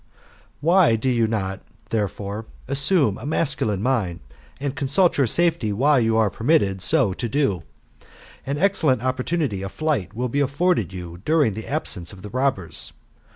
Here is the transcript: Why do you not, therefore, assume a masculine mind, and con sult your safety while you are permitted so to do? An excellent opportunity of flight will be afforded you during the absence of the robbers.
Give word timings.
Why 0.61 0.95
do 0.95 1.07
you 1.09 1.27
not, 1.27 1.59
therefore, 1.89 2.47
assume 2.67 3.19
a 3.19 3.25
masculine 3.27 3.83
mind, 3.83 4.21
and 4.59 4.75
con 4.75 4.87
sult 4.87 5.15
your 5.19 5.27
safety 5.27 5.71
while 5.71 5.99
you 5.99 6.17
are 6.17 6.31
permitted 6.31 6.81
so 6.81 7.13
to 7.13 7.29
do? 7.29 7.61
An 8.43 8.57
excellent 8.57 9.03
opportunity 9.03 9.61
of 9.61 9.71
flight 9.71 10.15
will 10.15 10.27
be 10.27 10.39
afforded 10.39 10.91
you 10.91 11.21
during 11.23 11.53
the 11.53 11.67
absence 11.67 12.11
of 12.11 12.23
the 12.23 12.31
robbers. 12.31 12.93